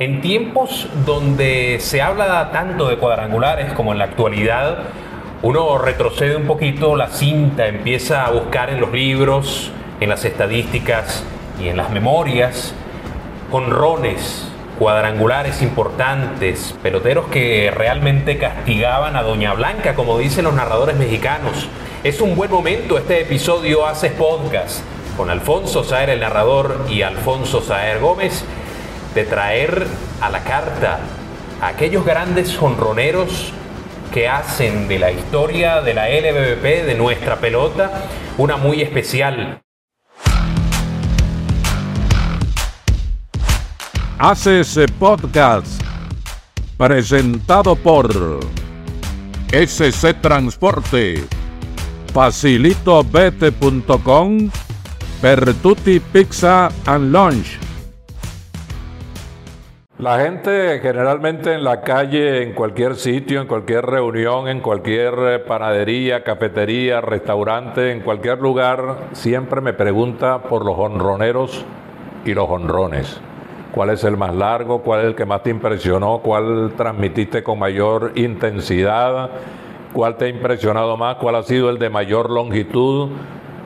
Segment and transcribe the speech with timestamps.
[0.00, 4.84] En tiempos donde se habla tanto de cuadrangulares como en la actualidad,
[5.42, 11.24] uno retrocede un poquito la cinta, empieza a buscar en los libros, en las estadísticas
[11.60, 12.74] y en las memorias,
[13.50, 14.48] honrones,
[14.78, 21.68] cuadrangulares importantes, peloteros que realmente castigaban a Doña Blanca, como dicen los narradores mexicanos.
[22.04, 24.84] Es un buen momento este episodio Haces Podcast
[25.16, 28.44] con Alfonso Saer el narrador y Alfonso Saer Gómez
[29.14, 29.86] de traer
[30.20, 31.00] a la carta
[31.60, 33.52] a aquellos grandes honroneros
[34.12, 38.04] que hacen de la historia de la LBBP, de nuestra pelota,
[38.38, 39.60] una muy especial.
[44.18, 45.80] Haces Podcast
[46.76, 48.40] presentado por
[49.52, 51.24] SC Transporte,
[52.12, 54.50] facilitobete.com,
[55.20, 57.67] Pertuti Pizza and Lunch.
[59.98, 66.22] La gente generalmente en la calle, en cualquier sitio, en cualquier reunión, en cualquier panadería,
[66.22, 71.64] cafetería, restaurante, en cualquier lugar, siempre me pregunta por los honroneros
[72.24, 73.20] y los honrones.
[73.72, 77.58] Cuál es el más largo, cuál es el que más te impresionó, cuál transmitiste con
[77.58, 79.30] mayor intensidad,
[79.92, 83.08] cuál te ha impresionado más, cuál ha sido el de mayor longitud.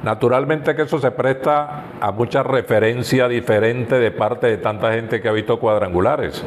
[0.03, 5.29] Naturalmente que eso se presta a mucha referencia diferente de parte de tanta gente que
[5.29, 6.45] ha visto cuadrangulares.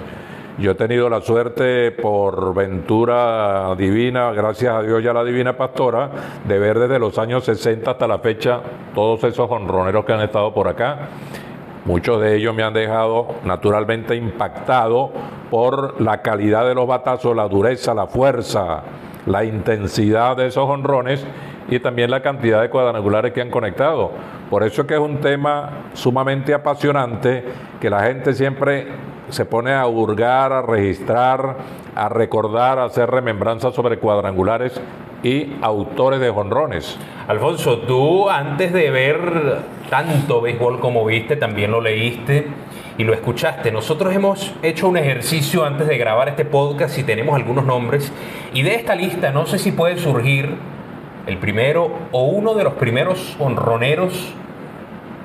[0.58, 5.58] Yo he tenido la suerte por ventura divina, gracias a Dios y a la divina
[5.58, 6.10] pastora,
[6.46, 8.62] de ver desde los años 60 hasta la fecha
[8.94, 11.10] todos esos honroneros que han estado por acá
[11.86, 15.12] Muchos de ellos me han dejado naturalmente impactado
[15.52, 18.82] por la calidad de los batazos, la dureza, la fuerza,
[19.28, 21.24] la intensidad de esos honrones
[21.70, 24.12] y también la cantidad de cuadrangulares que han conectado.
[24.50, 27.44] Por eso es que es un tema sumamente apasionante
[27.82, 28.88] que la gente siempre
[29.30, 31.58] se pone a hurgar, a registrar,
[31.96, 34.80] a recordar, a hacer remembranzas sobre cuadrangulares
[35.24, 36.98] y autores de jonrones.
[37.28, 39.58] Alfonso, tú antes de ver
[39.90, 42.46] tanto béisbol como viste, también lo leíste
[42.98, 43.72] y lo escuchaste.
[43.72, 48.12] Nosotros hemos hecho un ejercicio antes de grabar este podcast y tenemos algunos nombres.
[48.54, 50.56] Y de esta lista no sé si puede surgir
[51.28, 54.34] el primero o uno de los primeros honroneros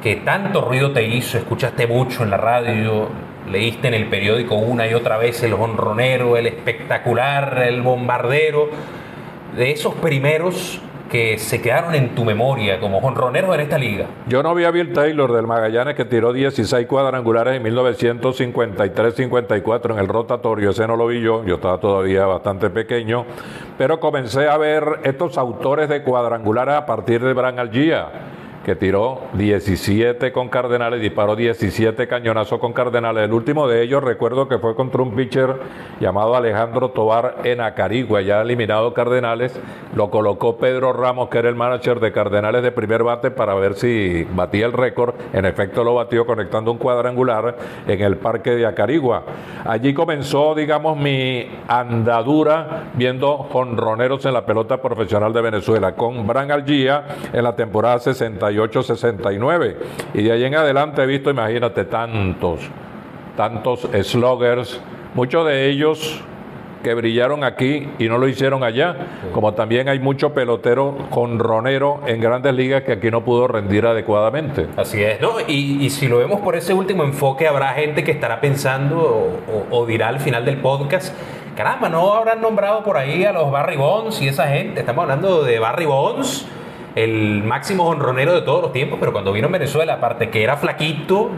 [0.03, 3.09] que tanto ruido te hizo, escuchaste mucho en la radio,
[3.51, 8.71] leíste en el periódico una y otra vez el honronero, el espectacular, el bombardero
[9.57, 14.07] de esos primeros que se quedaron en tu memoria como jonroneros en esta liga?
[14.29, 19.99] Yo no vi a Bill Taylor del Magallanes que tiró 16 cuadrangulares en 1953-54 en
[19.99, 23.27] el rotatorio, ese no lo vi yo, yo estaba todavía bastante pequeño,
[23.77, 28.30] pero comencé a ver estos autores de cuadrangulares a partir de Bran Algía
[28.65, 33.25] que tiró 17 con Cardenales, disparó 17 cañonazos con Cardenales.
[33.25, 35.57] El último de ellos recuerdo que fue contra un pitcher
[35.99, 39.59] llamado Alejandro Tobar en Acarigua, ya eliminado Cardenales.
[39.95, 43.75] Lo colocó Pedro Ramos, que era el manager de Cardenales de primer bate, para ver
[43.75, 45.15] si batía el récord.
[45.33, 47.57] En efecto lo batió conectando un cuadrangular
[47.87, 49.23] en el parque de Acarigua.
[49.65, 56.51] Allí comenzó, digamos, mi andadura viendo jonroneros en la pelota profesional de Venezuela, con Bran
[56.51, 59.77] Algía en la temporada 60 68-69.
[60.15, 62.61] Y de ahí en adelante he visto, imagínate, tantos,
[63.37, 64.81] tantos sloggers,
[65.15, 66.23] muchos de ellos
[66.83, 68.97] que brillaron aquí y no lo hicieron allá,
[69.33, 73.87] como también hay mucho pelotero con ronero en grandes ligas que aquí no pudo rendir
[73.87, 74.67] adecuadamente.
[74.77, 75.41] Así es, ¿no?
[75.47, 79.41] Y, si lo vemos por ese último enfoque, habrá gente que estará pensando
[79.71, 81.15] o, dirá al final del podcast,
[81.57, 84.81] caramba, ¿no habrán nombrado por ahí a los Barry Bonds y esa gente?
[84.81, 86.47] Estamos hablando de Barry Bonds
[86.95, 90.57] el máximo honronero de todos los tiempos, pero cuando vino a Venezuela, aparte que era
[90.57, 91.31] flaquito,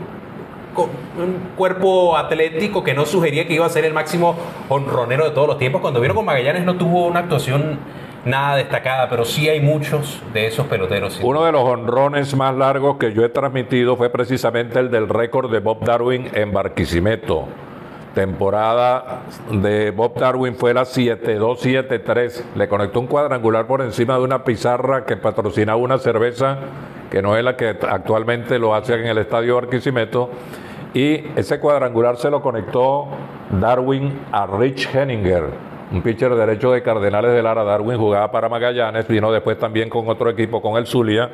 [0.74, 4.34] con un cuerpo atlético que no sugería que iba a ser el máximo
[4.68, 7.78] honronero de todos los tiempos, cuando vino con Magallanes no tuvo una actuación
[8.24, 11.20] nada destacada, pero sí hay muchos de esos peloteros.
[11.22, 15.50] Uno de los honrones más largos que yo he transmitido fue precisamente el del récord
[15.50, 17.48] de Bob Darwin en Barquisimeto
[18.14, 22.42] temporada de Bob Darwin fue la 7-2-7-3.
[22.54, 26.58] Le conectó un cuadrangular por encima de una pizarra que patrocinaba una cerveza
[27.12, 30.30] que no es la que actualmente lo hace en el estadio Barquisimeto.
[30.94, 33.06] Y ese cuadrangular se lo conectó
[33.60, 35.44] Darwin a Rich Henninger,
[35.92, 37.64] un pitcher derecho de Cardenales de Lara.
[37.64, 41.30] Darwin jugaba para Magallanes, vino después también con otro equipo, con el Zulia.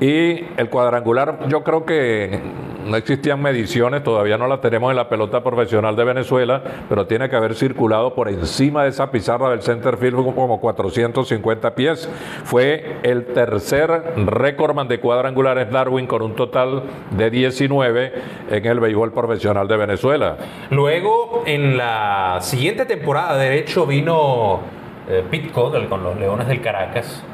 [0.00, 2.40] Y el cuadrangular, yo creo que
[2.88, 7.28] no existían mediciones, todavía no la tenemos en la pelota profesional de Venezuela, pero tiene
[7.28, 12.08] que haber circulado por encima de esa pizarra del center field como 450 pies.
[12.44, 18.12] Fue el tercer récordman de cuadrangulares Darwin con un total de 19
[18.50, 20.36] en el béisbol profesional de Venezuela.
[20.70, 24.60] Luego, en la siguiente temporada, de hecho, vino
[25.08, 27.24] eh, Coggle con los Leones del Caracas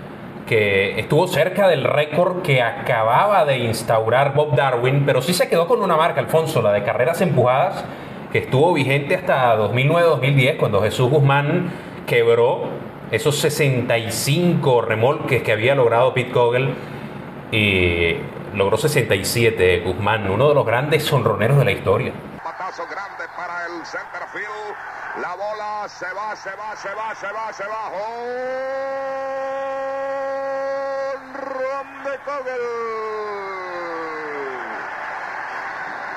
[0.46, 5.66] que estuvo cerca del récord que acababa de instaurar Bob Darwin, pero sí se quedó
[5.66, 7.84] con una marca, Alfonso, la de carreras empujadas,
[8.30, 11.70] que estuvo vigente hasta 2009-2010, cuando Jesús Guzmán
[12.06, 12.64] quebró
[13.10, 16.74] esos 65 remolques que había logrado Pete Coggle
[17.50, 18.16] y
[18.54, 22.12] logró 67 Guzmán, uno de los grandes sonroneros de la historia.
[22.42, 24.74] Patazo grande para el center field.
[25.22, 27.88] La bola se va, se va, se va, se va, se va.
[27.88, 29.53] Ron
[32.04, 32.58] de.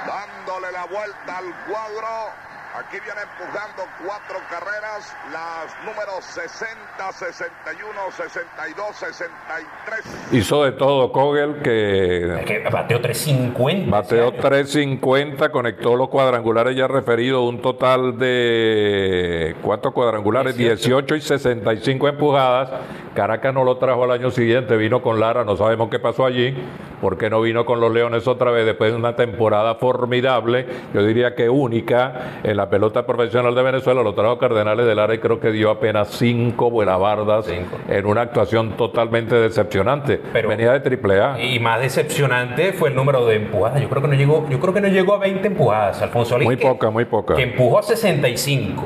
[0.06, 2.47] Dándole la vuelta al cuadro.
[2.76, 10.34] Aquí viene empujando cuatro carreras, las números 60, 61, 62, 63.
[10.34, 12.44] Hizo de todo Kogel que...
[12.46, 13.90] que bateó 350.
[13.90, 21.22] Bateó 350, conectó los cuadrangulares ya referidos, un total de cuatro cuadrangulares, 18, 18 y
[21.22, 22.70] 65 empujadas.
[23.16, 26.56] Caracas no lo trajo al año siguiente, vino con Lara, no sabemos qué pasó allí,
[27.02, 31.36] porque no vino con los Leones otra vez después de una temporada formidable, yo diría
[31.36, 35.40] que única en la pelota profesional de Venezuela, lo trajo Cardenales de Lara y creo
[35.40, 37.78] que dio apenas cinco buenabardas Cinco.
[37.88, 40.20] en una actuación totalmente decepcionante.
[40.34, 41.40] Pero- Venía de triple A.
[41.42, 43.82] Y más decepcionante fue el número de empujadas.
[43.82, 46.02] Yo creo que no llegó, yo creo que no llegó a 20 empujadas.
[46.02, 47.36] Alfonso Solís, Muy que- poca, muy poca.
[47.36, 48.84] Que empujó a 65.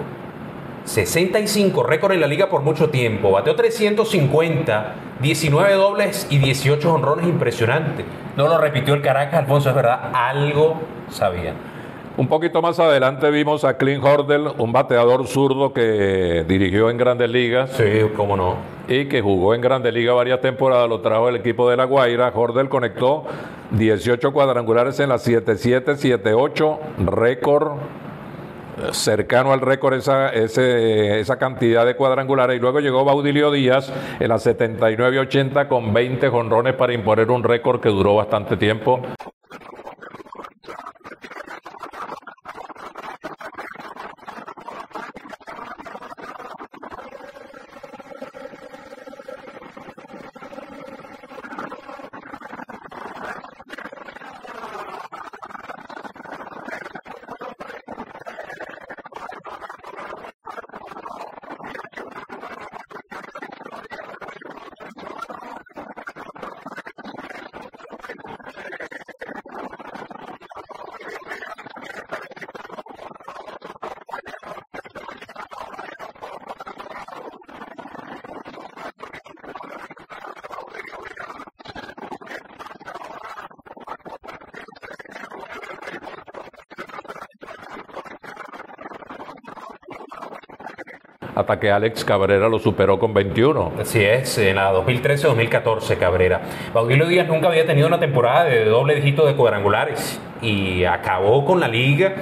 [0.85, 3.31] 65, récord en la liga por mucho tiempo.
[3.31, 8.03] Bateó 350, 19 dobles y 18 honrones, impresionante.
[8.35, 10.75] No lo repitió el Caracas, Alfonso, es verdad, algo
[11.09, 11.55] sabían.
[12.17, 17.29] Un poquito más adelante vimos a Clint Hordel, un bateador zurdo que dirigió en Grandes
[17.29, 17.83] Ligas Sí,
[18.17, 18.55] cómo no.
[18.89, 22.31] y que jugó en Grandes Ligas varias temporadas, lo trajo el equipo de La Guaira.
[22.35, 23.23] Hordel conectó
[23.71, 27.77] 18 cuadrangulares en la 7-7, 7-8, récord
[28.91, 32.57] cercano al récord esa, ese- esa cantidad de cuadrangulares.
[32.57, 37.79] Y luego llegó Baudilio Díaz en la 79-80 con 20 jonrones para imponer un récord
[37.81, 39.01] que duró bastante tiempo.
[91.51, 93.73] Hasta que Alex Cabrera lo superó con 21.
[93.81, 96.41] Así es, en la 2013-2014 Cabrera.
[96.73, 101.59] Baudilio Díaz nunca había tenido una temporada de doble dígito de cuadrangulares y acabó con
[101.59, 102.13] la liga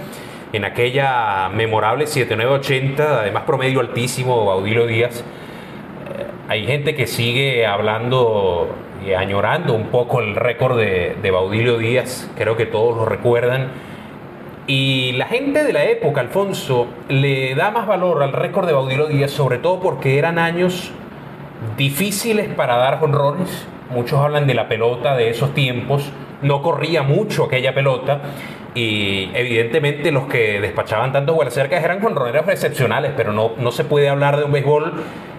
[0.52, 5.20] en aquella memorable 7-9-80, además promedio altísimo Baudilio Díaz.
[5.20, 8.68] Eh, hay gente que sigue hablando
[9.06, 13.89] y añorando un poco el récord de, de Baudilio Díaz, creo que todos lo recuerdan.
[14.70, 19.08] Y la gente de la época, Alfonso, le da más valor al récord de Baudilio
[19.08, 20.92] Díaz, sobre todo porque eran años
[21.76, 23.68] difíciles para dar jonrones.
[23.90, 26.12] Muchos hablan de la pelota de esos tiempos.
[26.44, 28.22] No corría mucho aquella pelota.
[28.76, 34.10] Y evidentemente los que despachaban tantos cercas eran jonroneros excepcionales, pero no, no se puede
[34.10, 34.94] hablar de un béisbol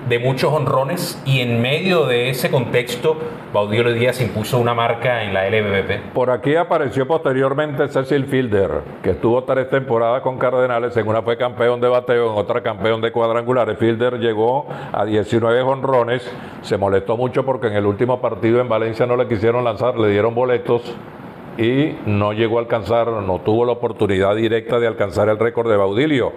[0.09, 1.21] de muchos honrones.
[1.25, 3.17] Y en medio de ese contexto,
[3.53, 6.13] Baudilio Díaz impuso una marca en la LBBP.
[6.13, 10.97] Por aquí apareció posteriormente Cecil Fielder, que estuvo tres temporadas con Cardenales.
[10.97, 13.79] En una fue campeón de bateo, en otra campeón de cuadrangulares.
[13.79, 16.29] Fielder llegó a 19 jonrones.
[16.63, 20.09] Se molestó mucho porque en el último partido en Valencia no le quisieron lanzar, le
[20.09, 20.83] dieron boletos
[21.61, 25.77] y no llegó a alcanzar, no tuvo la oportunidad directa de alcanzar el récord de
[25.77, 26.33] Baudilio.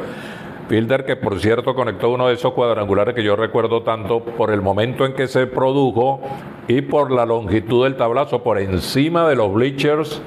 [0.68, 4.62] Fielder, que por cierto conectó uno de esos cuadrangulares que yo recuerdo tanto por el
[4.62, 6.20] momento en que se produjo
[6.68, 10.22] y por la longitud del tablazo, por encima de los bleachers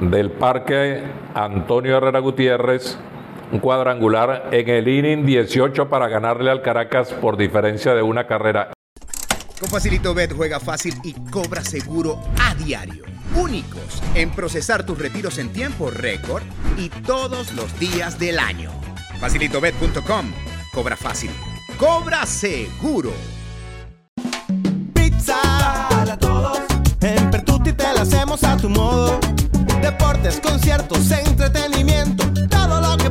[0.00, 1.02] del parque
[1.34, 2.98] Antonio Herrera Gutiérrez,
[3.50, 8.72] un cuadrangular en el inning 18 para ganarle al Caracas por diferencia de una carrera.
[9.60, 13.11] Con Facilito Bet juega fácil y cobra seguro a diario.
[13.36, 16.42] Únicos en procesar tus retiros en tiempo récord
[16.76, 18.70] y todos los días del año.
[19.20, 20.32] Facilitobet.com.
[20.72, 21.30] Cobra fácil.
[21.78, 23.12] Cobra seguro.
[24.94, 25.36] Pizza
[25.88, 26.58] para todos.
[27.00, 29.18] En Pertuti te la hacemos a tu modo.
[29.80, 32.24] Deportes, conciertos, entretenimiento.
[32.48, 33.01] Todo lo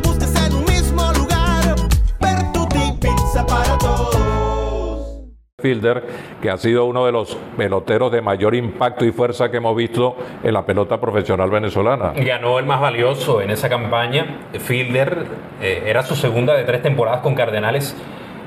[5.62, 6.03] Fielder,
[6.41, 10.15] que ha sido uno de los peloteros de mayor impacto y fuerza que hemos visto
[10.44, 12.13] en la pelota profesional venezolana.
[12.15, 14.25] Ganó el más valioso en esa campaña.
[14.60, 15.25] Fielder
[15.62, 17.96] eh, era su segunda de tres temporadas con Cardenales.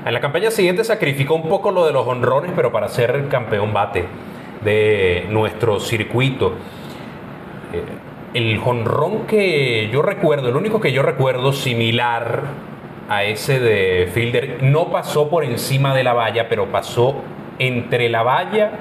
[0.05, 3.73] En la campaña siguiente sacrificó un poco lo de los honrones, pero para ser campeón
[3.73, 4.05] bate
[4.63, 6.53] de nuestro circuito.
[7.73, 7.83] Eh,
[8.35, 12.43] el honrón que yo recuerdo, el único que yo recuerdo similar
[13.09, 17.15] a ese de Fielder, no pasó por encima de la valla, pero pasó
[17.59, 18.71] entre la valla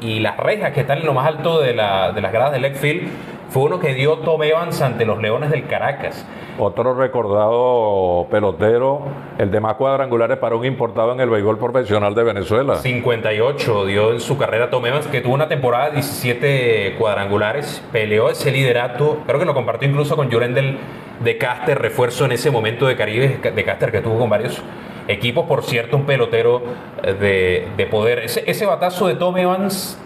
[0.00, 2.62] y las rejas que están en lo más alto de, la- de las gradas del
[2.62, 3.08] left field.
[3.50, 6.26] Fue uno que dio Tom Evans ante los Leones del Caracas.
[6.58, 9.02] Otro recordado pelotero,
[9.38, 12.76] el de más cuadrangulares para un importado en el béisbol profesional de Venezuela.
[12.76, 18.30] 58 dio en su carrera Tom Evans, que tuvo una temporada de 17 cuadrangulares, peleó
[18.30, 20.78] ese liderato, creo que lo compartió incluso con Jurendel
[21.22, 24.62] de Caster, refuerzo en ese momento de Caribe de Caster que tuvo con varios
[25.08, 26.62] equipos, por cierto, un pelotero
[27.02, 28.20] eh, de, de poder.
[28.20, 29.98] Ese, ese batazo de Tom Evans,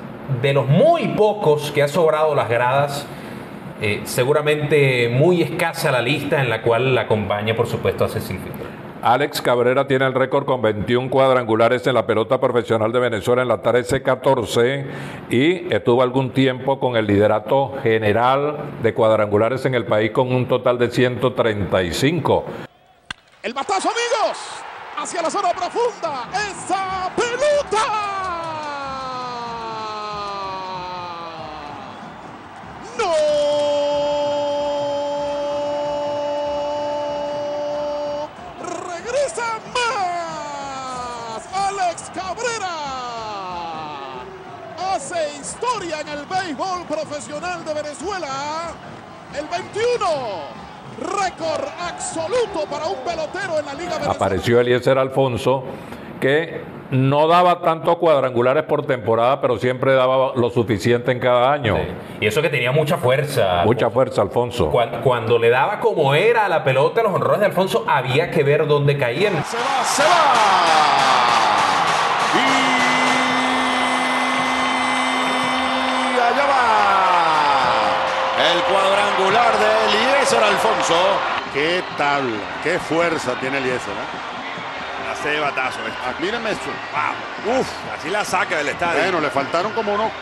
[0.42, 3.07] de los muy pocos que ha sobrado las gradas,
[3.80, 8.38] eh, seguramente muy escasa la lista en la cual la acompaña, por supuesto, a Cecil.
[9.02, 13.49] Alex Cabrera tiene el récord con 21 cuadrangulares en la pelota profesional de Venezuela en
[13.49, 14.87] la 13-14
[15.30, 20.49] y estuvo algún tiempo con el liderato general de cuadrangulares en el país con un
[20.49, 22.44] total de 135.
[23.42, 24.38] El batazo, amigos.
[24.97, 26.28] Hacia la zona profunda.
[26.32, 28.27] Esa pelota.
[32.99, 33.12] No.
[38.61, 41.49] Regresa más.
[41.55, 42.76] Alex Cabrera.
[44.95, 48.28] Hace historia en el béisbol profesional de Venezuela.
[49.38, 50.59] El 21.
[50.99, 54.12] Récord absoluto para un pelotero en la Liga Venezolana.
[54.12, 55.62] Apareció Eliezer Alfonso
[56.21, 61.76] que no daba tantos cuadrangulares por temporada, pero siempre daba lo suficiente en cada año.
[62.21, 63.62] Y eso que tenía mucha fuerza.
[63.64, 64.71] Mucha fuerza, Alfonso.
[64.71, 68.42] Cuando, cuando le daba como era a la pelota los honrores de Alfonso, había que
[68.42, 69.45] ver dónde caían.
[69.45, 70.09] Se va, se va.
[76.14, 78.52] Y allá va.
[78.52, 80.95] El cuadrangular de Eliezer Alfonso.
[81.52, 83.92] Qué tabla, qué fuerza tiene Eliezer.
[83.92, 84.38] ¿eh?
[85.18, 85.78] Hace de batazo.
[86.04, 86.70] Ah, Mírenme esto.
[87.46, 87.60] Wow.
[87.60, 89.02] Uf, así la saca del estadio.
[89.02, 90.12] Bueno, le faltaron como unos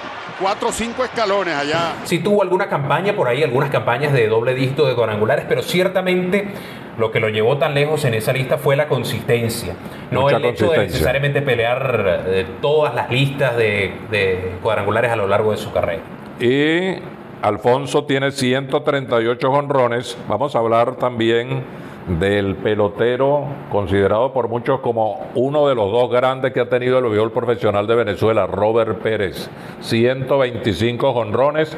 [0.41, 1.97] cuatro o cinco escalones allá.
[2.05, 6.49] Sí tuvo alguna campaña por ahí, algunas campañas de doble dígito de cuadrangulares, pero ciertamente
[6.97, 9.75] lo que lo llevó tan lejos en esa lista fue la consistencia.
[10.11, 15.17] No Mucha el hecho de necesariamente pelear eh, todas las listas de, de cuadrangulares a
[15.17, 16.03] lo largo de su carrera.
[16.41, 16.95] Y
[17.43, 20.17] Alfonso tiene 138 jonrones.
[20.27, 21.65] Vamos a hablar también
[22.07, 27.05] del pelotero considerado por muchos como uno de los dos grandes que ha tenido el
[27.05, 29.51] béisbol profesional de Venezuela, Robert Pérez.
[29.81, 31.77] 125 jonrones.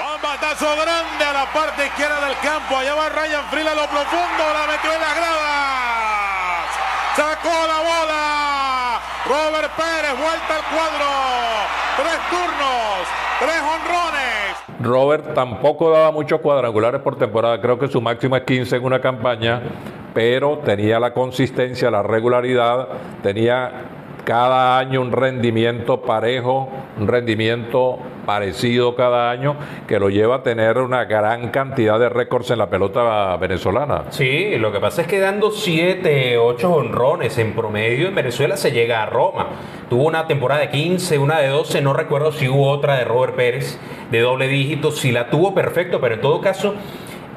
[0.00, 2.76] Va un batazo grande a la parte izquierda del campo.
[2.76, 4.42] Allá va Ryan Frila a lo profundo.
[4.52, 6.66] La metió en las gradas.
[7.16, 9.00] Sacó la bola.
[9.26, 11.10] Robert Pérez, vuelta al cuadro.
[11.96, 13.06] Tres turnos,
[13.40, 14.63] tres honrones.
[14.84, 19.00] Robert tampoco daba muchos cuadrangulares por temporada, creo que su máximo es 15 en una
[19.00, 19.62] campaña,
[20.12, 22.88] pero tenía la consistencia, la regularidad,
[23.22, 23.72] tenía
[24.24, 30.78] cada año un rendimiento parejo, un rendimiento parecido cada año, que lo lleva a tener
[30.78, 34.04] una gran cantidad de récords en la pelota venezolana.
[34.10, 38.72] Sí, lo que pasa es que dando 7, 8 honrones en promedio en Venezuela se
[38.72, 39.46] llega a Roma.
[39.88, 43.34] Tuvo una temporada de 15, una de 12, no recuerdo si hubo otra de Robert
[43.34, 43.78] Pérez
[44.10, 46.74] de doble dígito, si la tuvo perfecto, pero en todo caso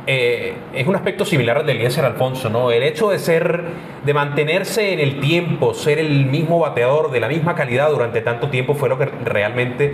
[0.10, 2.72] eh, es un aspecto similar al de Eliezer Alfonso, ¿no?
[2.72, 3.64] El hecho de ser,
[4.06, 8.50] de mantenerse en el tiempo, ser el mismo bateador de la misma calidad durante tanto
[8.50, 9.94] tiempo fue lo que realmente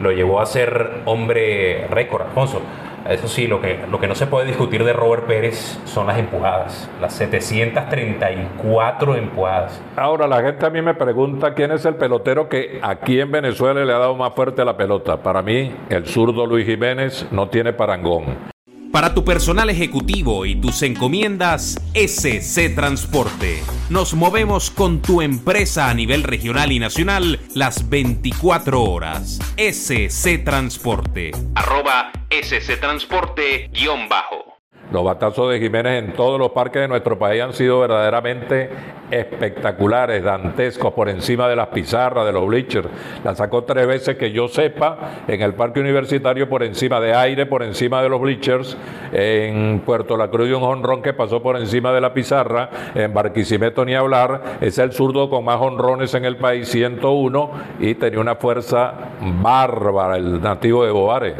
[0.00, 2.62] lo llevó a ser hombre récord, Alfonso.
[3.08, 6.18] Eso sí, lo que, lo que no se puede discutir de Robert Pérez son las
[6.18, 9.82] empujadas, las 734 empujadas.
[9.96, 13.82] Ahora la gente a mí me pregunta quién es el pelotero que aquí en Venezuela
[13.84, 15.22] le ha dado más fuerte la pelota.
[15.22, 18.50] Para mí, el zurdo Luis Jiménez no tiene parangón.
[18.92, 23.62] Para tu personal ejecutivo y tus encomiendas, SC Transporte.
[23.88, 29.38] Nos movemos con tu empresa a nivel regional y nacional las 24 horas.
[29.56, 31.30] SC Transporte.
[31.54, 34.49] Arroba SC Transporte guion bajo.
[34.92, 38.70] Los batazos de Jiménez en todos los parques de nuestro país han sido verdaderamente
[39.08, 42.88] espectaculares, dantescos, por encima de las pizarras, de los bleachers.
[43.22, 47.46] La sacó tres veces que yo sepa en el parque universitario, por encima de aire,
[47.46, 48.76] por encima de los bleachers.
[49.12, 52.70] En Puerto La Cruz, un honrón que pasó por encima de la pizarra.
[52.94, 54.58] En Barquisimeto, ni hablar.
[54.60, 60.16] Es el zurdo con más honrones en el país, 101, y tenía una fuerza bárbara,
[60.16, 61.34] el nativo de Boares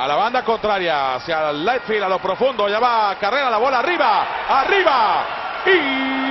[0.00, 3.58] a la banda contraria, hacia el left field, a lo profundo, ya va carrera, la
[3.58, 5.24] bola arriba, arriba,
[5.66, 6.30] y...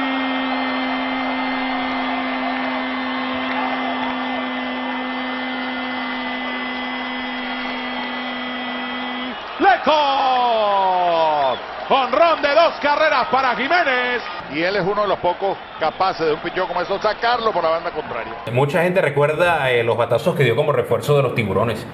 [9.61, 11.59] ¡Lejos!
[11.89, 14.23] Honrón de dos carreras para Jiménez.
[14.51, 17.63] Y él es uno de los pocos capaces de un pichón como eso sacarlo por
[17.63, 18.33] la banda contraria.
[18.51, 21.85] Mucha gente recuerda eh, los batazos que dio como refuerzo de los tiburones.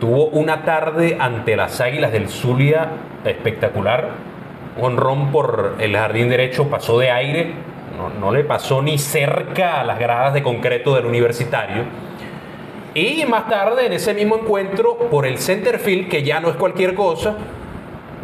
[0.00, 2.88] Tuvo una tarde ante las Águilas del Zulia
[3.22, 4.08] espectacular.
[4.80, 7.52] Honrón por el jardín derecho pasó de aire,
[8.18, 11.84] no, le pasó ni cerca a las gradas de concreto del universitario.
[12.94, 16.56] Y más tarde, en ese mismo encuentro, por el center field, que ya no es
[16.56, 17.36] cualquier cosa,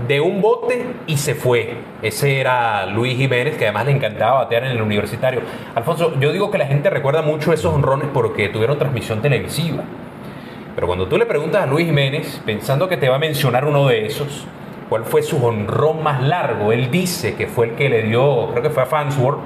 [0.09, 1.75] de un bote y se fue.
[2.01, 5.43] Ese era Luis Jiménez, que además le encantaba batear en el universitario.
[5.75, 9.85] Alfonso, yo digo que la gente recuerda mucho esos honrones porque tuvieron transmisión televisiva.
[10.77, 13.89] Pero cuando tú le preguntas a Luis Jiménez, pensando que te va a mencionar uno
[13.89, 14.47] de esos,
[14.91, 16.71] ¿cuál fue su honrón más largo?
[16.71, 19.41] Él dice que fue el que le dio, creo que fue a Fansworth,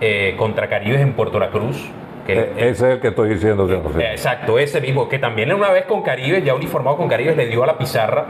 [0.00, 1.88] eh, contra Caribes en Puerto La Cruz.
[2.26, 3.68] Que, e-, ese es el que estoy diciendo.
[3.68, 7.36] Que no Exacto, ese mismo, que también una vez con Caribes, ya uniformado con Caribes,
[7.36, 8.26] le dio a la pizarra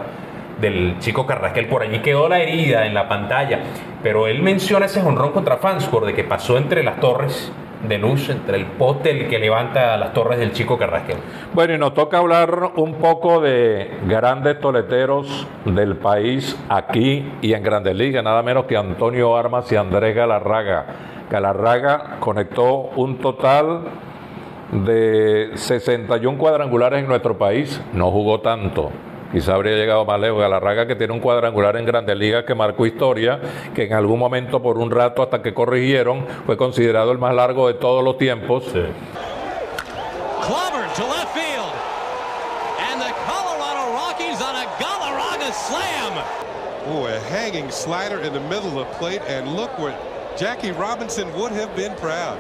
[0.61, 1.69] del chico Carrasquel.
[1.69, 3.61] Por allí quedó la herida en la pantalla.
[4.03, 7.51] Pero él menciona ese honrón contra Fansworth, de que pasó entre las torres
[7.89, 11.17] de luz entre el pote que levanta las torres del Chico Carrasquel.
[11.53, 17.63] Bueno, y nos toca hablar un poco de grandes toleteros del país aquí y en
[17.63, 20.87] Grandes Ligas, nada menos que Antonio Armas y Andrés Galarraga.
[21.31, 23.83] Galarraga conectó un total
[24.73, 28.91] de 61 cuadrangulares en nuestro país, no jugó tanto
[29.35, 30.41] quizá habría llegado más lejos.
[30.41, 33.41] Galarraga que tiene un cuadrangular en Grandes Ligas que marcó historia,
[33.75, 37.67] que en algún momento por un rato hasta que corrigieron fue considerado el más largo
[37.67, 38.65] de todos los tiempos.
[38.65, 38.85] Sí.
[40.47, 41.73] Clobbered to left field.
[42.91, 46.15] And the Colorado Rockies on a Galarraga slam.
[46.93, 49.97] Ooh, a hanging slider in the middle of the plate and look where
[50.37, 52.39] Jackie Robinson would have been proud.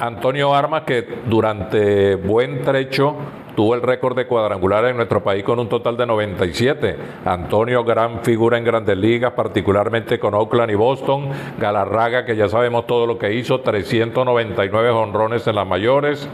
[0.00, 3.16] Antonio Armas que durante buen trecho
[3.54, 6.96] tuvo el récord de cuadrangular en nuestro país con un total de 97.
[7.24, 11.30] Antonio, gran figura en grandes ligas, particularmente con Oakland y Boston.
[11.58, 16.28] Galarraga, que ya sabemos todo lo que hizo, 399 honrones en las mayores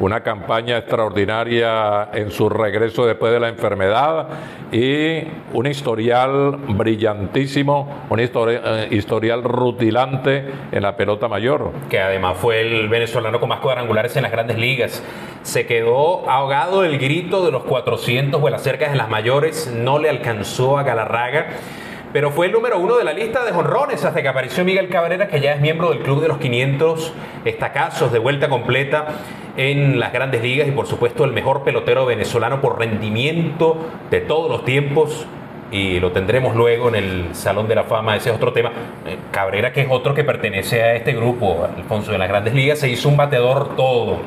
[0.00, 4.28] una campaña extraordinaria en su regreso después de la enfermedad
[4.72, 5.20] y
[5.52, 11.72] un historial brillantísimo, un eh, historial rutilante en la pelota mayor.
[11.90, 15.02] Que además fue el venezolano con más cuadrangulares en las grandes ligas.
[15.42, 20.08] Se quedó ahogado el grito de los 400 vuelas cercas en las mayores, no le
[20.08, 21.48] alcanzó a Galarraga
[22.12, 25.28] pero fue el número uno de la lista de jonrones hasta que apareció Miguel Cabrera,
[25.28, 27.12] que ya es miembro del Club de los 500
[27.44, 29.06] estacazos de vuelta completa
[29.56, 33.76] en las grandes ligas y por supuesto el mejor pelotero venezolano por rendimiento
[34.10, 35.26] de todos los tiempos.
[35.72, 38.72] Y lo tendremos luego en el Salón de la Fama, ese es otro tema.
[39.06, 42.80] Eh, Cabrera, que es otro que pertenece a este grupo, Alfonso, de las grandes ligas,
[42.80, 44.18] se hizo un bateador todo,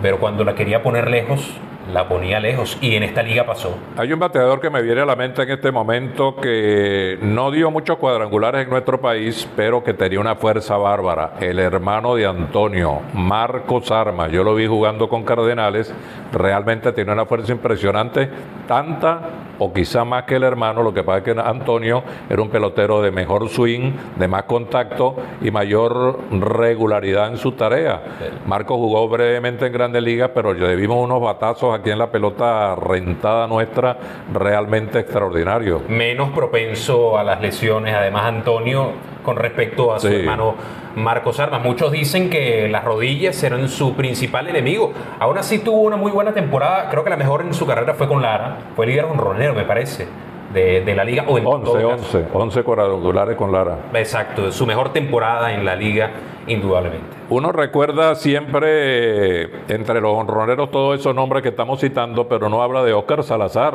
[0.00, 1.46] pero cuando la quería poner lejos,
[1.92, 3.76] la ponía lejos y en esta liga pasó.
[3.96, 7.70] Hay un bateador que me viene a la mente en este momento que no dio
[7.70, 11.34] muchos cuadrangulares en nuestro país, pero que tenía una fuerza bárbara.
[11.40, 14.30] El hermano de Antonio, Marcos Armas.
[14.30, 15.92] Yo lo vi jugando con Cardenales.
[16.32, 18.28] Realmente tiene una fuerza impresionante,
[18.66, 19.20] tanta
[19.58, 20.82] o quizá más que el hermano.
[20.82, 25.16] Lo que pasa es que Antonio era un pelotero de mejor swing, de más contacto
[25.40, 28.02] y mayor regularidad en su tarea.
[28.46, 32.74] Marcos jugó brevemente en Grandes Ligas, pero le vimos unos batazos aquí en la pelota
[32.76, 33.96] rentada nuestra
[34.32, 35.82] realmente extraordinario.
[35.88, 38.92] Menos propenso a las lesiones, además Antonio,
[39.22, 40.54] con respecto a su hermano
[41.02, 41.62] Marcos Armas.
[41.62, 44.92] Muchos dicen que las rodillas eran su principal enemigo.
[45.18, 48.08] Aún así tuvo una muy buena temporada, creo que la mejor en su carrera fue
[48.08, 50.06] con Lara, fue líder con Ronero, me parece.
[50.52, 51.24] de, de la liga.
[51.28, 53.76] O en 11, todo caso, 11, 11 cuadrangulares con Lara.
[53.92, 56.10] Exacto, su mejor temporada en la liga,
[56.46, 57.04] indudablemente.
[57.28, 62.62] Uno recuerda siempre eh, entre los honroneros todos esos nombres que estamos citando, pero no
[62.62, 63.74] habla de Oscar Salazar.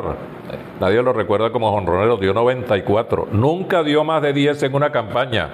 [0.80, 3.28] Nadie lo recuerda como honronero, dio 94.
[3.30, 5.48] Nunca dio más de 10 en una campaña,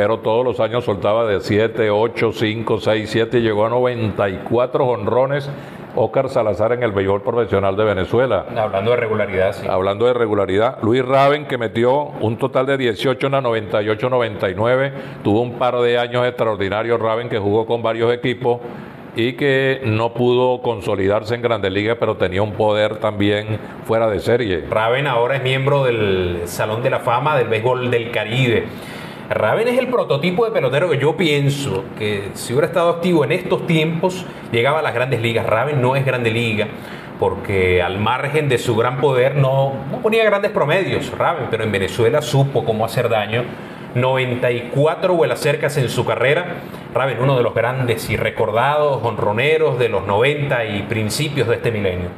[0.00, 4.86] pero todos los años soltaba de 7, 8, 5, 6, 7 y llegó a 94
[4.86, 5.50] honrones.
[5.94, 8.46] Oscar Salazar en el béisbol profesional de Venezuela.
[8.56, 9.66] Hablando de regularidad, sí.
[9.68, 15.42] Hablando de regularidad, Luis Raven, que metió un total de 18 en la 98-99, tuvo
[15.42, 16.98] un par de años extraordinarios.
[16.98, 18.60] Raven, que jugó con varios equipos
[19.14, 24.20] y que no pudo consolidarse en Grandes Ligas, pero tenía un poder también fuera de
[24.20, 24.64] serie.
[24.70, 28.64] Raven ahora es miembro del Salón de la Fama del Béisbol del Caribe.
[29.30, 33.30] Raven es el prototipo de pelotero que yo pienso que si hubiera estado activo en
[33.30, 35.46] estos tiempos, llegaba a las grandes ligas.
[35.46, 36.66] Raven no es grande liga
[37.20, 41.70] porque al margen de su gran poder no, no ponía grandes promedios, Raven, pero en
[41.70, 43.44] Venezuela supo cómo hacer daño.
[43.94, 46.56] 94 vuelas cercas en su carrera.
[46.92, 51.70] Raven, uno de los grandes y recordados honroneros de los 90 y principios de este
[51.70, 52.08] milenio.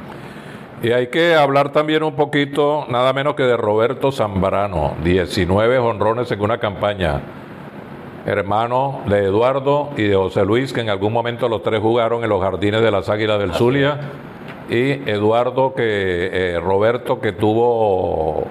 [0.83, 6.29] Y hay que hablar también un poquito, nada menos que de Roberto Zambrano, 19 honrones
[6.29, 7.21] en una campaña.
[8.25, 12.29] Hermano de Eduardo y de José Luis, que en algún momento los tres jugaron en
[12.29, 13.97] los jardines de las Águilas del Zulia.
[14.69, 15.83] Y Eduardo, que
[16.33, 18.45] eh, Roberto, que tuvo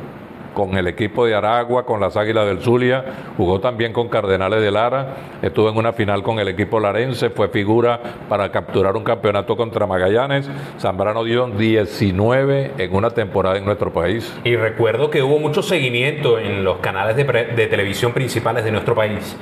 [0.55, 3.05] con el equipo de Aragua, con las Águilas del Zulia,
[3.37, 7.49] jugó también con Cardenales de Lara, estuvo en una final con el equipo larense, fue
[7.49, 10.49] figura para capturar un campeonato contra Magallanes.
[10.79, 14.33] Zambrano dio 19 en una temporada en nuestro país.
[14.45, 17.25] Y recuerdo que hubo mucho seguimiento en los canales de,
[17.67, 19.37] televisión principales de nuestro país,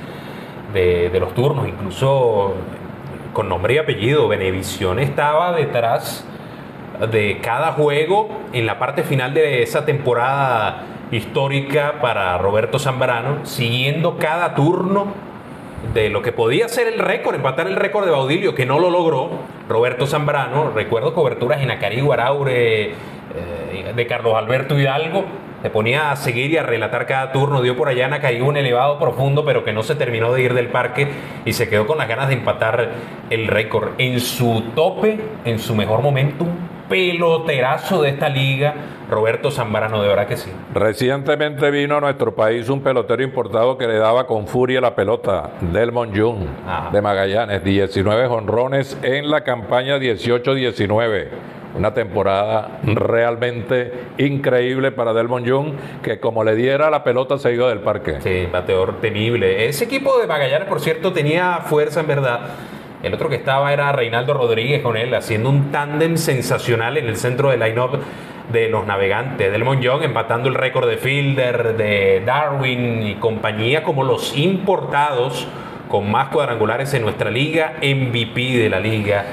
[0.73, 2.53] de, de los turnos, incluso
[3.33, 4.27] con nombre y apellido.
[4.27, 6.25] Venevisión estaba detrás
[7.11, 14.17] de cada juego en la parte final de esa temporada histórica para Roberto Zambrano, siguiendo
[14.17, 15.07] cada turno
[15.93, 18.89] de lo que podía ser el récord, empatar el récord de Baudilio, que no lo
[18.89, 19.29] logró
[19.67, 20.71] Roberto Zambrano.
[20.71, 22.91] Recuerdo coberturas en Acarigua, Araure,
[23.35, 25.25] eh, de Carlos Alberto Hidalgo.
[25.61, 27.61] Se ponía a seguir y a relatar cada turno.
[27.61, 30.67] Dio por allá en un elevado profundo, pero que no se terminó de ir del
[30.67, 31.07] parque
[31.45, 32.89] y se quedó con las ganas de empatar
[33.29, 33.91] el récord.
[33.99, 36.47] En su tope, en su mejor momento,
[36.91, 38.73] peloterazo de esta liga,
[39.09, 40.51] Roberto Zambrano, de verdad que sí.
[40.73, 45.51] Recientemente vino a nuestro país un pelotero importado que le daba con furia la pelota,
[45.61, 46.89] Delmon Jung, Ajá.
[46.91, 51.27] de Magallanes, 19 honrones en la campaña 18-19.
[51.77, 55.71] Una temporada realmente increíble para Delmon Jung,
[56.03, 58.19] que como le diera la pelota se iba del parque.
[58.19, 59.65] Sí, bateador temible.
[59.67, 62.41] Ese equipo de Magallanes, por cierto, tenía fuerza en verdad.
[63.03, 67.17] El otro que estaba era Reinaldo Rodríguez con él, haciendo un tándem sensacional en el
[67.17, 67.99] centro del line-up
[68.51, 69.51] de los navegantes.
[69.51, 75.47] Delmon Young empatando el récord de Fielder, de Darwin y compañía como los importados
[75.89, 79.25] con más cuadrangulares en nuestra liga, MVP de la liga,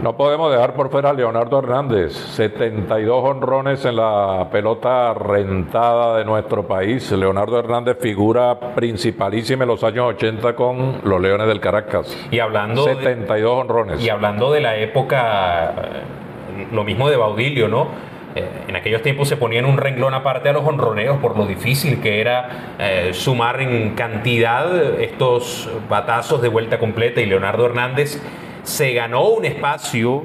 [0.00, 6.24] No podemos dejar por fuera a Leonardo Hernández, 72 honrones en la pelota rentada de
[6.24, 7.10] nuestro país.
[7.12, 12.16] Leonardo Hernández figura principalísima en los años 80 con los Leones del Caracas.
[12.30, 14.02] Y hablando de- 72 honrones.
[14.04, 17.88] Y hablando de la época, eh, lo mismo de Baudilio, ¿no?
[18.34, 22.00] Eh, En aquellos tiempos se ponían un renglón aparte a los honroneos por lo difícil
[22.02, 28.22] que era eh, sumar en cantidad estos batazos de vuelta completa y Leonardo Hernández
[28.68, 30.24] se ganó un espacio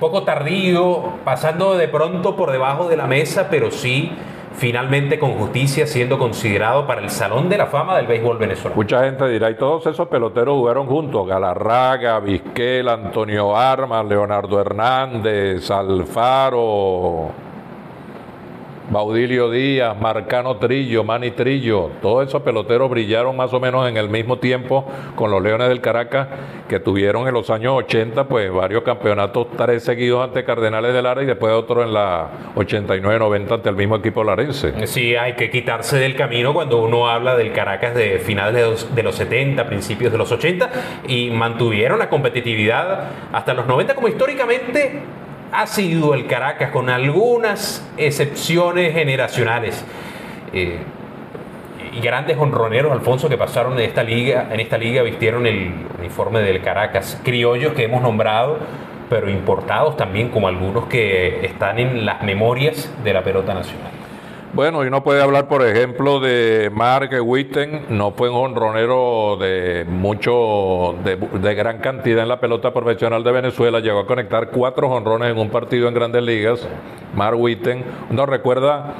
[0.00, 4.10] poco tardío, pasando de pronto por debajo de la mesa, pero sí
[4.56, 8.74] finalmente con justicia siendo considerado para el Salón de la Fama del béisbol venezolano.
[8.74, 15.70] Mucha gente dirá, y todos esos peloteros jugaron juntos, Galarraga, Vizquel, Antonio Armas, Leonardo Hernández,
[15.70, 17.30] Alfaro,
[18.90, 24.08] Baudilio Díaz, Marcano Trillo, Manny Trillo, todos esos peloteros brillaron más o menos en el
[24.08, 26.28] mismo tiempo con los Leones del Caracas,
[26.68, 31.22] que tuvieron en los años 80 pues varios campeonatos, tres seguidos ante Cardenales de Lara
[31.22, 34.86] y después otro en la 89-90 ante el mismo equipo larense.
[34.86, 38.94] Sí, hay que quitarse del camino cuando uno habla del Caracas de finales de los,
[38.94, 40.70] de los 70, principios de los 80,
[41.06, 45.02] y mantuvieron la competitividad hasta los 90, como históricamente
[45.52, 49.84] ha sido el Caracas, con algunas excepciones generacionales.
[50.52, 50.78] Eh,
[51.92, 56.40] y grandes honroneros, Alfonso, que pasaron en esta liga, en esta liga vistieron el uniforme
[56.40, 57.20] del Caracas.
[57.24, 58.58] Criollos que hemos nombrado,
[59.08, 63.97] pero importados también, como algunos que están en las memorias de la pelota nacional.
[64.54, 69.84] Bueno, y no puede hablar, por ejemplo, de Mark Witten, no fue un honronero de
[69.86, 74.88] mucho, de, de, gran cantidad en la pelota profesional de Venezuela, llegó a conectar cuatro
[74.88, 76.66] honrones en un partido en Grandes Ligas.
[77.14, 78.94] Mark Witten, uno recuerda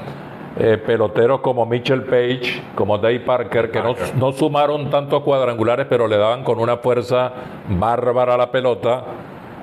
[0.61, 6.07] eh, peloteros como Mitchell Page, como Dave Parker, que no, no sumaron tantos cuadrangulares, pero
[6.07, 7.31] le daban con una fuerza
[7.69, 9.03] bárbara a la pelota.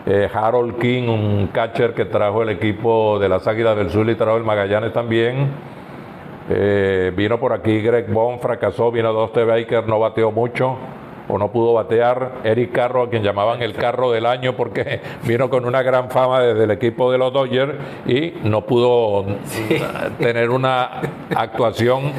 [0.09, 4.15] Eh, Harold King, un catcher que trajo el equipo de las Águilas del Sur y
[4.15, 5.49] trajo el Magallanes también.
[6.49, 10.77] Eh, vino por aquí Greg Bond, fracasó, vino Doste Baker, no bateó mucho
[11.29, 12.35] o no pudo batear.
[12.45, 16.41] Eric Carro, a quien llamaban el carro del año porque vino con una gran fama
[16.41, 17.75] desde el equipo de los Dodgers
[18.07, 19.83] y no pudo sí.
[20.21, 21.01] tener una
[21.35, 22.13] actuación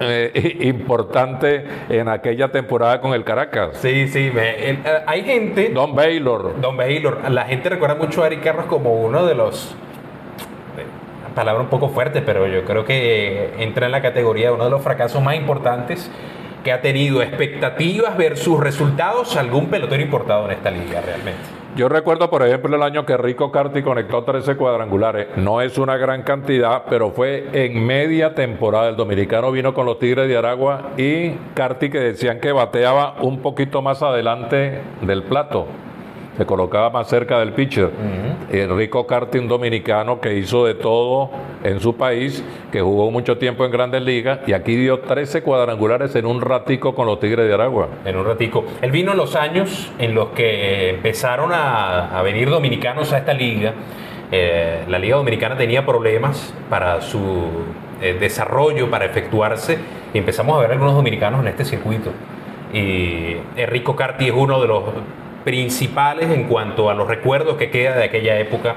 [0.00, 3.78] eh, importante en aquella temporada con el Caracas.
[3.78, 5.70] Sí, sí, me, el, eh, hay gente.
[5.70, 6.60] Don Baylor.
[6.60, 7.30] Don Baylor.
[7.30, 9.74] La gente recuerda mucho a Eric Carros como uno de los.
[11.34, 14.70] Palabra un poco fuerte, pero yo creo que entra en la categoría de uno de
[14.70, 16.10] los fracasos más importantes
[16.64, 21.65] que ha tenido expectativas versus resultados algún pelotero importado en esta liga realmente.
[21.76, 25.28] Yo recuerdo, por ejemplo, el año que Rico Carti conectó 13 cuadrangulares.
[25.36, 28.88] No es una gran cantidad, pero fue en media temporada.
[28.88, 33.42] El dominicano vino con los Tigres de Aragua y Carti que decían que bateaba un
[33.42, 35.66] poquito más adelante del plato
[36.36, 37.86] se colocaba más cerca del pitcher.
[37.86, 38.76] Uh -huh.
[38.76, 41.30] Rico Carti, un dominicano que hizo de todo
[41.64, 46.14] en su país, que jugó mucho tiempo en grandes ligas y aquí dio 13 cuadrangulares
[46.14, 47.88] en un ratico con los Tigres de Aragua.
[48.04, 48.64] En un ratico.
[48.82, 53.32] Él vino en los años en los que empezaron a, a venir dominicanos a esta
[53.32, 53.74] liga.
[54.32, 57.48] Eh, la Liga Dominicana tenía problemas para su
[58.02, 59.78] eh, desarrollo, para efectuarse,
[60.12, 62.10] y empezamos a ver algunos dominicanos en este circuito.
[62.72, 64.82] Y Rico Carti es uno de los
[65.46, 68.74] principales en cuanto a los recuerdos que queda de aquella época.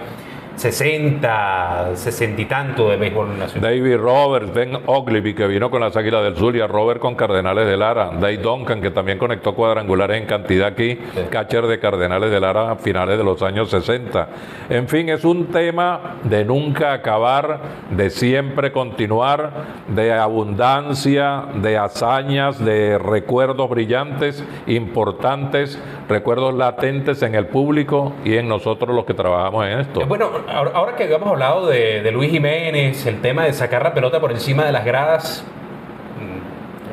[0.59, 3.71] 60, 60 y tanto de béisbol nacional.
[3.71, 7.77] David Roberts, Ben Oglivie, que vino con las Águilas del Zulia, Robert con Cardenales de
[7.77, 11.21] Lara, Dave Duncan, que también conectó cuadrangulares en cantidad aquí, sí.
[11.29, 14.27] catcher de Cardenales de Lara a finales de los años 60.
[14.69, 19.51] En fin, es un tema de nunca acabar, de siempre continuar,
[19.87, 28.49] de abundancia, de hazañas, de recuerdos brillantes, importantes, recuerdos latentes en el público y en
[28.49, 30.05] nosotros los que trabajamos en esto.
[30.05, 34.19] Bueno, ahora que habíamos hablado de, de, Luis Jiménez, el tema de sacar la pelota
[34.19, 35.45] por encima de las gradas,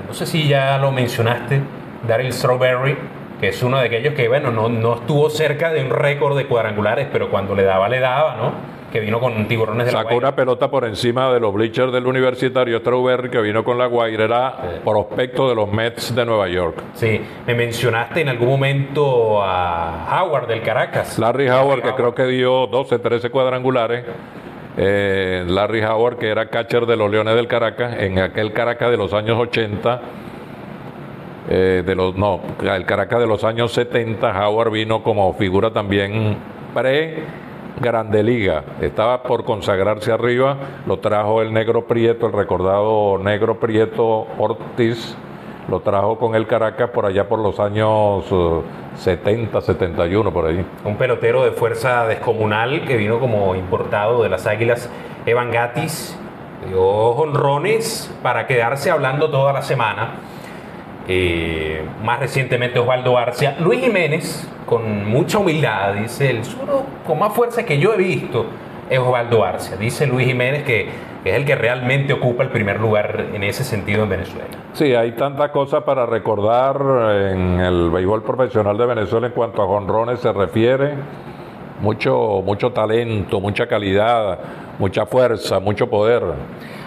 [0.07, 1.61] no sé si ya lo mencionaste,
[2.07, 2.97] Daryl Strawberry,
[3.41, 6.47] que es uno de aquellos que, bueno, no, no estuvo cerca de un récord de
[6.47, 8.76] cuadrangulares, pero cuando le daba, le daba, ¿no?
[8.93, 10.29] Que vino con tiburones de Sacó la Guaira.
[10.29, 14.25] una pelota por encima de los bleachers del universitario Strawberry que vino con la Guaira,
[14.25, 14.81] era sí.
[14.85, 16.83] prospecto de los Mets de Nueva York.
[16.95, 21.19] Sí, me mencionaste en algún momento a Howard del Caracas.
[21.19, 24.05] Larry Howard, que creo que dio 12, 13 cuadrangulares.
[24.79, 28.97] Eh, Larry Howard, que era catcher de los Leones del Caracas, en aquel Caracas de
[28.97, 30.01] los años 80.
[31.49, 36.37] Eh, de los, no, el Caracas de los años 70, Howard vino como figura también
[36.75, 37.46] pre
[37.81, 38.65] Grande Liga.
[38.81, 45.17] Estaba por consagrarse arriba, lo trajo el Negro Prieto, el recordado Negro Prieto Ortiz,
[45.69, 48.63] lo trajo con el Caracas por allá por los años uh,
[48.97, 50.65] 70, 71, por ahí.
[50.85, 54.89] Un pelotero de fuerza descomunal que vino como importado de las Águilas,
[55.27, 56.17] Evan Gatis,
[56.67, 60.15] dio honrones para quedarse hablando toda la semana.
[61.09, 63.57] Eh, más recientemente Osvaldo Arcia.
[63.61, 68.47] Luis Jiménez, con mucha humildad, dice, el solo con más fuerza que yo he visto
[68.91, 69.77] es Osvaldo Arcia.
[69.77, 70.89] Dice Luis Jiménez que,
[71.25, 74.49] es el que realmente ocupa el primer lugar en ese sentido en Venezuela.
[74.73, 76.77] Sí, hay tantas cosas para recordar
[77.33, 80.95] en el béisbol profesional de Venezuela en cuanto a jonrones se refiere.
[81.81, 84.39] Mucho, mucho talento, mucha calidad,
[84.79, 86.23] mucha fuerza, mucho poder.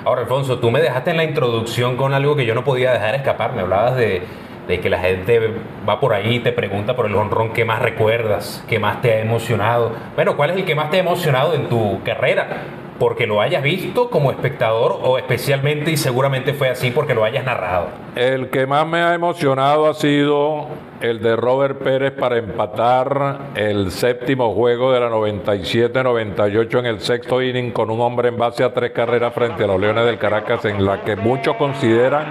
[0.05, 3.15] Ahora, Alfonso, tú me dejaste en la introducción con algo que yo no podía dejar
[3.15, 3.53] escapar.
[3.53, 4.23] Me hablabas de,
[4.67, 5.51] que la gente
[5.87, 9.11] va por ahí y te pregunta por el honrón que más recuerdas, que más te
[9.13, 9.91] ha emocionado.
[10.15, 12.63] Bueno, ¿cuál es el que más te ha emocionado en tu carrera?
[12.99, 17.45] Porque lo hayas visto como espectador o especialmente y seguramente fue así porque lo hayas
[17.45, 17.87] narrado.
[18.15, 20.67] El que más me ha emocionado ha sido
[21.01, 27.41] el de Robert Pérez para empatar el séptimo juego de la 97-98 en el sexto
[27.41, 30.65] inning con un hombre en base a tres carreras frente a los Leones del Caracas
[30.65, 32.25] en la que muchos consideran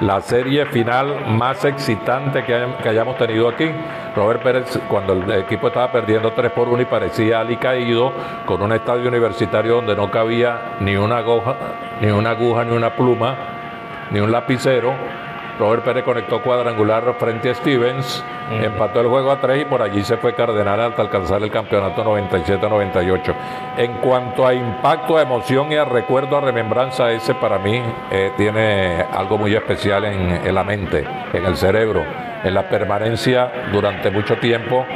[0.00, 3.68] la serie final más excitante que, hay, que hayamos tenido aquí.
[4.14, 8.12] Robert Pérez cuando el equipo estaba perdiendo 3 por 1 y parecía alicaído
[8.46, 11.56] con un estadio universitario donde no cabía ni una aguja,
[12.00, 13.36] ni una aguja, ni una pluma,
[14.10, 14.94] ni un lapicero
[15.58, 20.02] Robert Pérez conectó cuadrangular frente a Stevens, empató el juego a tres y por allí
[20.02, 23.34] se fue Cardenal hasta alcanzar el campeonato 97-98.
[23.76, 28.32] En cuanto a impacto, a emoción y a recuerdo, a remembranza, ese para mí eh,
[28.36, 32.04] tiene algo muy especial en, en la mente, en el cerebro,
[32.42, 34.86] en la permanencia durante mucho tiempo,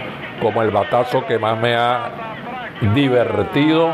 [0.40, 2.10] como el batazo que más me ha
[2.94, 3.92] divertido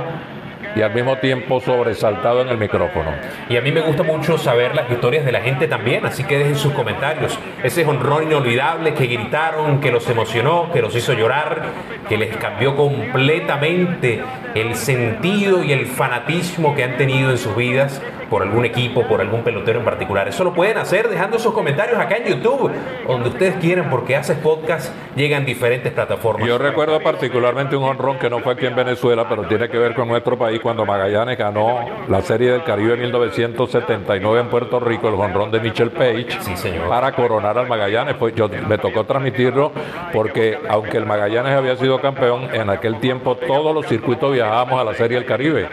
[0.74, 3.12] y al mismo tiempo sobresaltado en el micrófono.
[3.48, 6.38] Y a mí me gusta mucho saber las historias de la gente también, así que
[6.38, 7.38] dejen sus comentarios.
[7.62, 11.62] Ese honrón inolvidable que gritaron, que los emocionó, que los hizo llorar,
[12.08, 14.22] que les cambió completamente
[14.54, 18.00] el sentido y el fanatismo que han tenido en sus vidas
[18.32, 20.26] por algún equipo, por algún pelotero en particular.
[20.26, 22.70] Eso lo pueden hacer dejando sus comentarios acá en YouTube,
[23.06, 26.48] donde ustedes quieran, porque haces podcast, llegan diferentes plataformas.
[26.48, 29.94] Yo recuerdo particularmente un honrón que no fue aquí en Venezuela, pero tiene que ver
[29.94, 35.08] con nuestro país, cuando Magallanes ganó la Serie del Caribe en 1979 en Puerto Rico,
[35.10, 36.88] el honrón de Mitchell Page, Sí, señor.
[36.88, 38.14] para coronar al Magallanes.
[38.14, 39.72] Pues yo me tocó transmitirlo
[40.10, 44.84] porque aunque el Magallanes había sido campeón, en aquel tiempo todos los circuitos viajábamos a
[44.84, 45.68] la Serie del Caribe.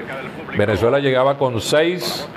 [0.57, 2.27] Venezuela llegaba con seis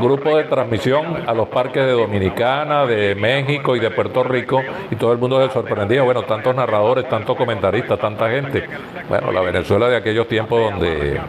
[0.00, 4.96] grupos de transmisión a los parques de Dominicana, de México y de Puerto Rico y
[4.96, 6.02] todo el mundo se sorprendía.
[6.02, 8.64] Bueno, tantos narradores, tantos comentaristas, tanta gente.
[9.08, 11.20] Bueno, la Venezuela de aquellos tiempos donde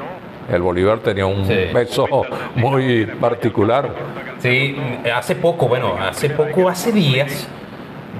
[0.51, 1.67] el Bolívar tenía un Sí.
[1.73, 2.07] peso
[2.55, 3.89] muy particular.
[4.39, 4.75] Sí,
[5.13, 7.47] hace poco, bueno, hace poco, hace días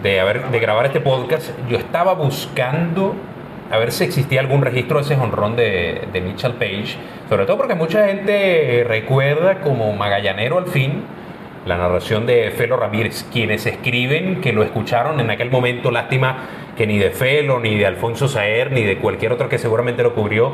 [0.02, 3.16] de, haber, de grabar este podcast, yo estaba buscando
[3.76, 6.96] a ver si existía algún registro de ese honrón de, Mitchell Page,
[7.28, 11.04] sobre todo porque mucha gente recuerda como magallanero al fin
[11.66, 16.46] la narración de Felo Ramírez, quienes escriben que lo escucharon en aquel momento, lástima
[16.78, 20.14] que ni de Felo, ni de Alfonso Saer, ni de cualquier otro que seguramente lo
[20.14, 20.54] cubrió,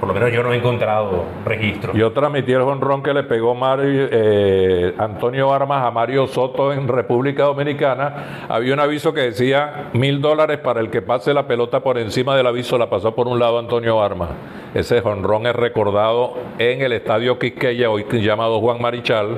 [0.00, 1.92] por lo menos yo no he encontrado registro.
[1.92, 6.88] Yo transmití el honrón que le pegó Mario, eh, Antonio Armas a Mario Soto en
[6.88, 8.46] República Dominicana.
[8.48, 12.34] Había un aviso que decía mil dólares para el que pase la pelota por encima
[12.34, 12.78] del aviso.
[12.78, 14.30] La pasó por un lado Antonio Armas.
[14.74, 19.36] Ese honrón es recordado en el estadio Quisqueya, hoy llamado Juan Marichal,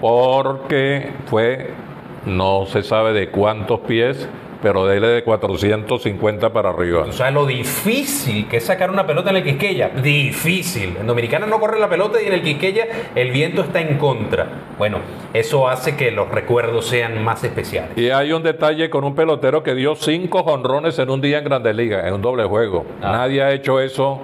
[0.00, 1.70] porque fue,
[2.26, 4.28] no se sabe de cuántos pies,
[4.64, 7.02] pero de él de 450 para arriba.
[7.02, 9.90] O sea, lo difícil que es sacar una pelota en el Quisqueya.
[9.90, 10.96] Difícil.
[10.98, 14.46] En Dominicana no corre la pelota y en el Quisqueya el viento está en contra.
[14.78, 15.00] Bueno,
[15.34, 17.90] eso hace que los recuerdos sean más especiales.
[17.98, 21.44] Y hay un detalle con un pelotero que dio cinco jonrones en un día en
[21.44, 22.86] Grandes Ligas, en un doble juego.
[23.02, 23.12] Ah.
[23.12, 24.18] Nadie ha hecho eso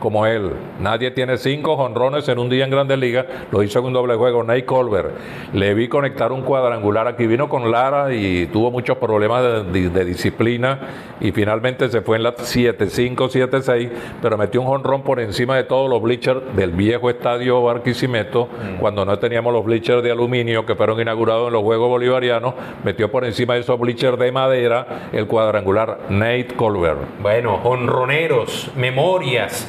[0.00, 0.50] como él.
[0.80, 3.26] Nadie tiene cinco jonrones en un día en Grandes Ligas.
[3.52, 4.42] Lo hizo en un doble juego.
[4.42, 5.10] Nate Colbert.
[5.52, 7.06] Le vi conectar un cuadrangular.
[7.06, 10.78] Aquí vino con Lara y tuvo muchos problemas de, de- de disciplina.
[11.20, 13.90] Y finalmente se fue en la 7-5, 7-6.
[14.20, 18.48] Pero metió un jonrón por encima de todos los bleachers del viejo estadio Barquisimeto.
[18.80, 22.54] Cuando no teníamos los bleachers de aluminio que fueron inaugurados en los Juegos Bolivarianos.
[22.84, 26.98] Metió por encima de esos bleachers de madera el cuadrangular Nate Colbert.
[27.20, 29.68] Bueno, honroneros, memorias.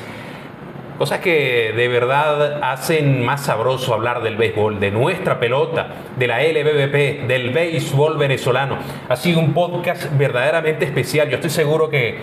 [1.02, 6.44] Cosas que de verdad hacen más sabroso hablar del béisbol, de nuestra pelota, de la
[6.44, 8.78] LBBP, del béisbol venezolano.
[9.10, 11.28] Ha sido un podcast verdaderamente especial.
[11.28, 12.20] Yo estoy seguro que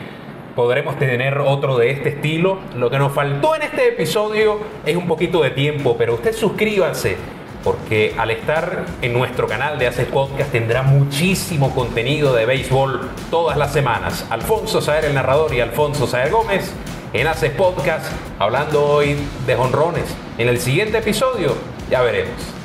[0.55, 2.59] podremos tener otro de este estilo.
[2.77, 7.17] Lo que nos faltó en este episodio es un poquito de tiempo, pero usted suscríbase
[7.65, 13.57] porque al estar en nuestro canal de Haces Podcast tendrá muchísimo contenido de béisbol todas
[13.57, 14.25] las semanas.
[14.31, 16.73] Alfonso Saer el narrador y Alfonso Saer Gómez
[17.13, 18.05] en Haces Podcast
[18.39, 19.17] hablando hoy
[19.47, 20.05] de jonrones.
[20.37, 21.55] En el siguiente episodio
[21.91, 22.58] ya veremos.